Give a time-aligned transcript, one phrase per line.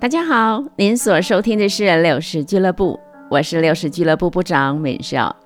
[0.00, 5.36] 大家好，您所收听的是六十俱乐部，我是六十俱乐部部长美少。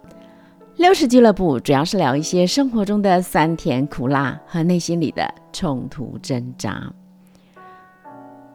[0.76, 6.80] 六十俱乐部主要是聊一些生活中的酸甜苦辣和内心里的冲突挣扎。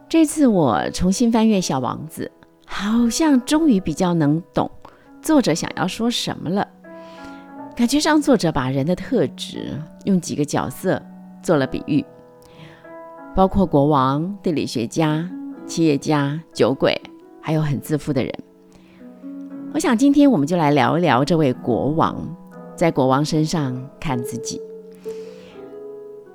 [0.07, 2.31] 这次我重新翻阅《小王子》，
[2.65, 4.71] 好像终于比较能懂
[5.21, 6.65] 作者想要说什么了。
[7.75, 11.01] 感觉上，作者把人的特质用几个角色
[11.43, 12.05] 做了比喻，
[13.35, 15.29] 包括国王、地理学家。
[15.69, 16.99] 企业家、酒鬼，
[17.39, 18.33] 还有很自负的人。
[19.71, 22.17] 我想今天我们就来聊一聊这位国王，
[22.75, 24.59] 在国王身上看自己。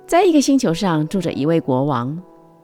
[0.07, 2.17] 在一个星球上住着一位国王，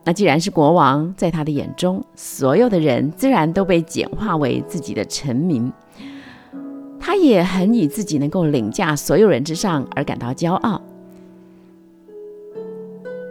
[0.05, 5.69] 那既然是国王，在他的眼中，所有的人自然都被简化为自己的臣民。
[7.01, 10.81] 他也很以自己能够凌驾所有人之上而感到骄傲。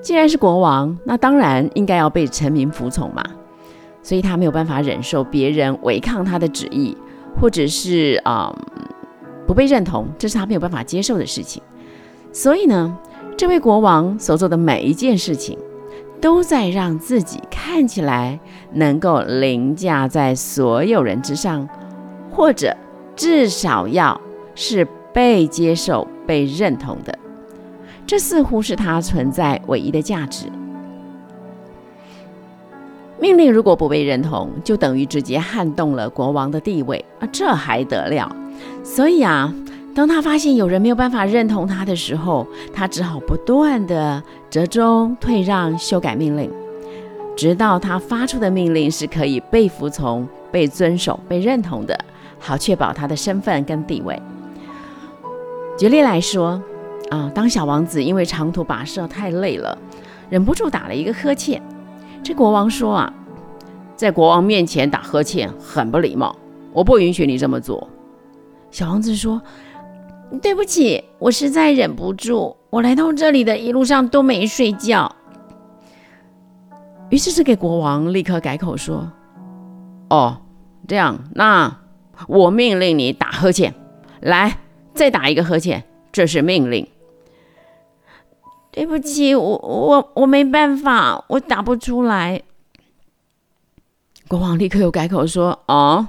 [0.01, 3.23] 既然是国王，那当然应该要被臣民服从嘛，
[4.03, 6.97] 所以他没有办法忍受别人违抗他的旨意，
[7.39, 8.51] 或者是啊
[9.47, 11.63] 不被认同，这是他没有办法接受的事情。
[12.33, 12.97] 所以呢，
[13.37, 15.59] 这位国王所做的每一件事情，
[16.21, 18.41] 都在让自己看起来
[18.73, 21.69] 能够凌驾在所有人之上，
[22.31, 22.75] 或者
[23.15, 24.19] 至少要
[24.55, 27.19] 是被接受、被认同的。
[28.11, 30.47] 这似乎是他存在唯一的价值。
[33.21, 37.29] 命令如果不被认同，就等于直接撼动了国王的地位啊！
[37.31, 38.35] 这还得了？
[38.83, 39.55] 所以啊，
[39.95, 42.45] 当他发现有人没有办法认同他的时候，
[42.75, 46.51] 他只好不断的折中、退让、修改命令，
[47.37, 51.97] 直到他发出的命令是可以被服从、被遵守、被认同的，
[52.41, 54.21] 好确保他的身份跟地位。
[55.79, 56.61] 举例来说。
[57.11, 57.31] 啊！
[57.35, 59.77] 当小王子因为长途跋涉太累了，
[60.31, 61.61] 忍不住打了一个呵欠。
[62.23, 63.13] 这国王说：“啊，
[63.97, 66.35] 在国王面前打呵欠很不礼貌，
[66.73, 67.89] 我不允许你这么做。”
[68.71, 69.43] 小王子说
[70.41, 72.57] ：“对不起，我实在忍不住。
[72.71, 75.17] 我来到这里的一路上都没睡觉。”
[77.11, 79.11] 于是这个国王立刻改口说
[80.11, 80.43] ：“哦，
[80.87, 81.77] 这样，那
[82.29, 83.75] 我命令你打呵欠，
[84.21, 84.59] 来，
[84.95, 85.83] 再打一个呵欠，
[86.13, 86.87] 这是命令。”
[88.73, 92.43] 对不起，我我我没办法，我打不出来。
[94.29, 96.07] 国王立刻又改口说：“哦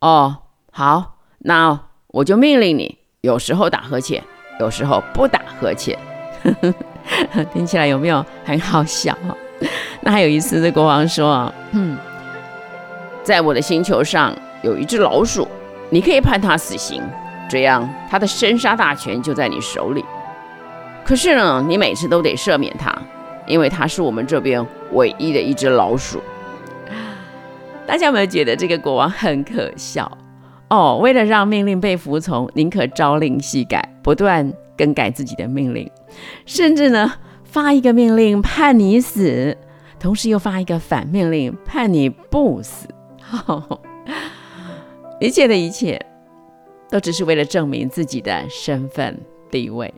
[0.00, 0.38] 哦，
[0.72, 1.78] 好，那
[2.08, 4.22] 我就命令你，有时候打呵欠，
[4.58, 5.96] 有时候不打呵欠。
[7.54, 9.16] ”听起来有没有很好笑？
[10.02, 11.96] 那还有一次，这国王说：“嗯，
[13.22, 15.46] 在我的星球上有一只老鼠，
[15.90, 17.00] 你可以判他死刑，
[17.48, 20.04] 这样他的生杀大权就在你手里。”
[21.10, 22.96] 可是呢，你每次都得赦免他，
[23.44, 26.20] 因为他是我们这边唯一的一只老鼠。
[27.84, 30.08] 大家有没有觉得这个国王很可笑
[30.68, 31.00] 哦？
[31.02, 35.90] 为了让命令被服从，宁可朝令夕改，不断更改自己的命令，
[36.46, 39.58] 甚至呢发一个命令判你死，
[39.98, 42.86] 同时又发一个反命令判你不死。
[45.18, 46.00] 一切的一切，
[46.88, 49.92] 都只是为了证明自己的身份地位。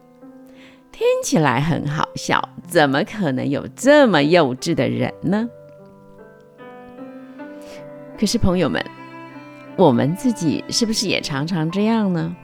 [0.93, 5.49] 听起来很好笑，怎么可能有这么幼稚的人呢？
[8.19, 8.85] 可是朋友们，
[9.77, 12.37] 我们自己是不是也常常这样呢？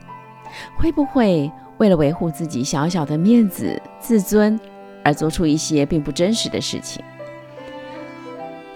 [0.75, 4.59] 会不会为了维护自己小小的面子、自尊，
[5.03, 7.03] 而做出一些并不真实的事情？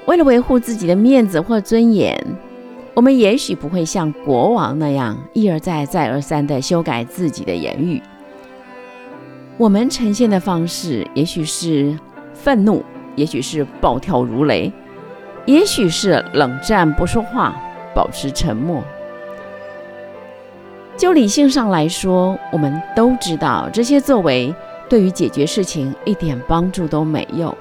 [0.05, 2.15] 为了维护自己的面子或尊严，
[2.93, 7.99] 我们也许不会像国王那样一而再、再而三地修改自己的言语。
[9.57, 11.97] 我们呈现的方式，也许是
[12.33, 12.83] 愤怒，
[13.15, 14.71] 也许是暴跳如雷，
[15.45, 17.55] 也许是冷战不说话，
[17.93, 18.83] 保持沉默。
[20.97, 24.53] 就理性上来说，我们都知道这些作为
[24.89, 27.55] 对于解决事情一点帮助都没有。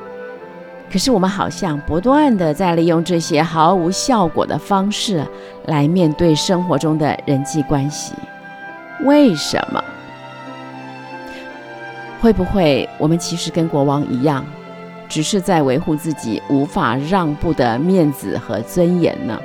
[0.91, 5.27] 可是我们好像不断的在利用这些毫无效果的方式
[5.67, 8.15] 来面对生活中的人际关系，
[9.05, 9.83] 为什么？
[12.23, 14.47] 会不会我们其实跟国王一样，
[15.09, 19.43] 只是在维护自己无法让步的面子和尊严呢？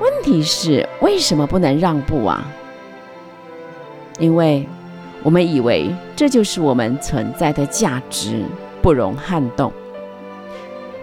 [0.00, 2.50] 问题是为什么不能让步啊？
[4.18, 4.66] 因为
[5.22, 8.42] 我们以为这就是我们存在的价值，
[8.80, 9.70] 不容撼动。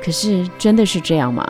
[0.03, 1.47] 可是真的是这样吗？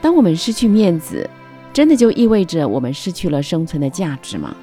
[0.00, 1.28] 当我们失去面子，
[1.74, 4.56] 真的就意味着我们失去了生存的价值吗？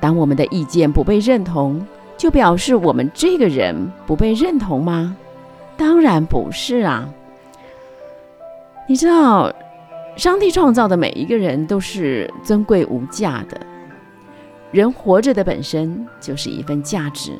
[0.00, 1.84] 当我们的意见不被认同，
[2.16, 3.74] 就表示我们这个人
[4.06, 5.16] 不被认同吗？
[5.76, 7.08] 当然不是啊！
[8.88, 9.52] 你知道，
[10.16, 13.60] 上帝创造的每一个人都是尊贵无价的。
[14.70, 17.32] 人活着的本身就是一份价值，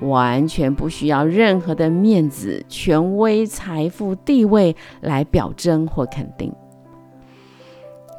[0.00, 6.52] 完全不需要任何的面子、权威、财富、地位来表征或肯定。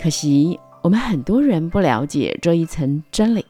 [0.02, 3.46] 可惜，我们很多人不了解这一层真理，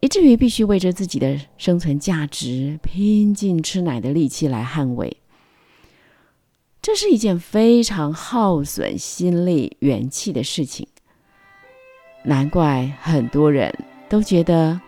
[0.00, 5.18] 以至于必须为着自己的生存价值拼尽吃奶的力气来捍卫。
[6.82, 10.88] 这是一件非常耗损心力、元气的事情。
[12.22, 13.72] 难怪很多人
[14.08, 14.80] 都觉得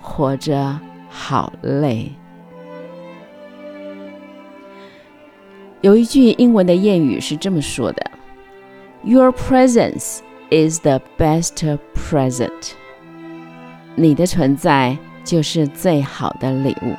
[0.00, 0.78] 活着
[1.08, 2.12] 好累。
[5.80, 8.10] 有一句英文的谚语是这么说的
[9.04, 10.18] ：“Your presence
[10.50, 12.72] is the best present。”
[13.98, 16.94] 你的存在就是最好的礼物。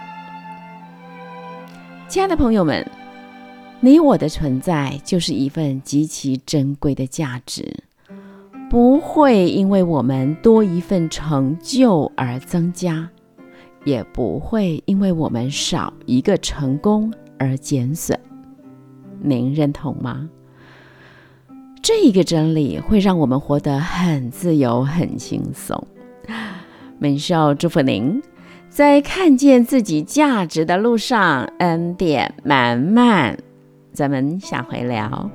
[2.09, 2.85] 亲爱的朋友们。
[3.81, 7.81] 你我的存在就是一份极其珍贵的价值，
[8.69, 13.09] 不会因为我们多一份成就而增加，
[13.85, 18.19] 也不会因为我们少一个成功而减损。
[19.21, 20.29] 您认同吗？
[21.81, 25.81] 这一个真理会让我们活得很自由、很轻松。
[26.99, 28.21] 门少祝福您，
[28.69, 33.37] 在看见自己价值的路上，恩典满满。
[33.93, 35.31] 咱们下回聊。